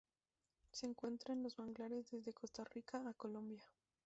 [0.71, 3.63] Se encuentra en los manglares desde Costa Rica a Colombia.